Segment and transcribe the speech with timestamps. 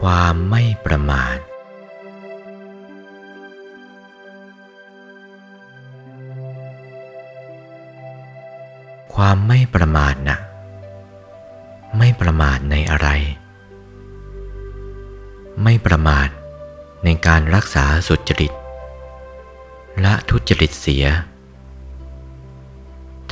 [0.00, 1.38] ความาท
[9.14, 10.38] ความไม่ประมาทนะ
[11.98, 13.08] ไม่ประมาทในอะไร
[15.62, 16.28] ไม่ประมาท
[17.04, 18.52] ในการรักษาสุจริต
[20.04, 21.04] ละทุจริตเสีย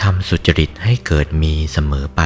[0.00, 2.22] ทำสุจริตให้เกิดมีเสมอไป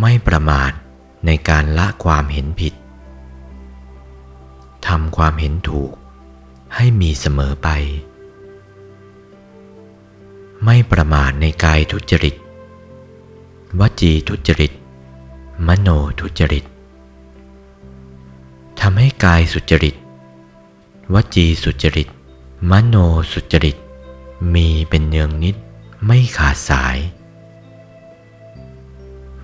[0.00, 0.72] ไม่ประมาท
[1.26, 2.74] ในการละความเห็นผิด
[4.86, 5.92] ทำความเห็นถูก
[6.74, 7.68] ให้มีเสมอไป
[10.64, 12.34] ไม่ประมาทในกายทุจริต
[13.80, 14.72] วจีทุจริต
[15.66, 15.88] มโน
[16.20, 16.64] ทุจริต
[18.80, 19.94] ทำให้กายสุจริต
[21.14, 22.08] วจีสุจริต
[22.70, 22.96] มโน
[23.32, 23.76] สุจริต
[24.54, 25.56] มีเป็นเนืองนิด
[26.06, 26.96] ไม่ขาดสาย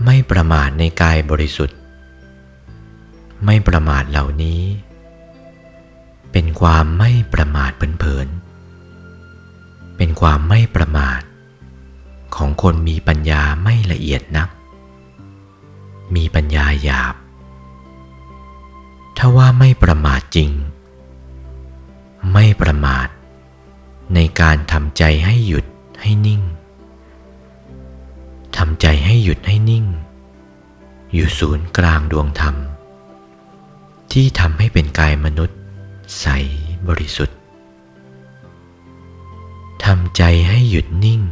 [0.05, 1.78] ไม่ประมาทในกายบริสุทธิ์
[3.44, 4.62] ไม่ประมาทเหล่านี้
[6.33, 11.20] เป็นความไม่ประมาทเผินๆเป็นความไม่ประมาท
[12.36, 14.48] ของคนมีปัญญาไม่ละเอียดนัก
[16.14, 17.14] มีปัญญาหยาบ
[19.16, 20.50] ถ้าว่าไม่ประมาทจริง
[22.33, 23.08] ไม่ประมาท
[24.14, 25.64] ในการทำใจให้หยุด
[26.00, 26.42] ให้นิ่ง
[28.56, 29.86] ทำใจให้หยุดให้นิ่ง
[31.14, 32.56] อยู่ศูนย์กลางดวงธรรม
[34.12, 35.58] ที่ทำให้เป็นกายมนุษย์
[36.20, 36.27] ใส
[36.88, 37.38] บริสุทธิ์
[39.84, 41.22] ทำใจให้หยุดนิ่ง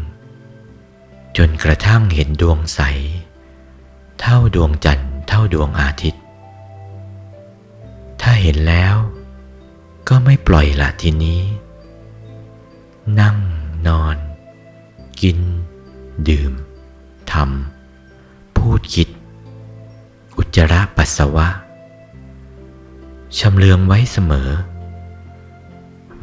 [1.36, 2.80] จนกระทั่งเห็นดวงใส
[4.20, 6.22] เท่าดวงจันทร์เท่าดวงอาทิตย์
[8.20, 8.96] ถ้าเห็นแล้ว
[10.08, 11.40] ก็ไม่ปล่อยละทีนี้
[13.20, 13.36] นั่ง
[20.56, 21.48] จระปัสสาวะ
[23.38, 24.50] ชำเลืองไว้เสมอ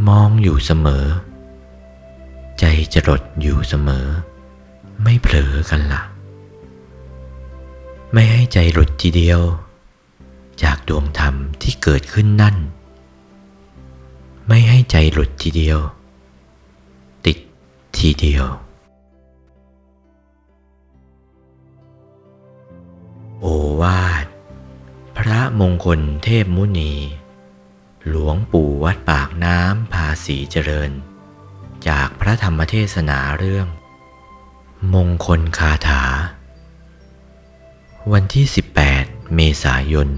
[0.08, 1.06] มองอยู่เสมอ
[2.60, 4.06] ใจจรดอยู่เสมอ
[5.04, 6.02] ไม่เผลอกันล่ะ
[8.14, 9.42] ไม่ให้ใจหลุดทีเดียว
[10.64, 12.56] จากดวงธรรมที่เกิดขึ้นนั่น
[14.48, 15.80] ไม่ให้ใจหลุดทีเดียว
[17.26, 17.38] ติด
[17.98, 18.46] ทีเดียว
[23.82, 24.26] วาท
[25.18, 26.94] พระมงคลเทพมุนี
[28.08, 30.92] หลวงปู่วัดปากน้ำภาษีเจริญ
[31.88, 33.68] จากพระธรรมเทศนาเรื่อง
[34.94, 36.04] มงคลคาถา
[38.12, 38.46] วันที่
[38.90, 40.10] 18 เมษายน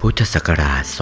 [0.00, 0.94] พุทธศักราช 2497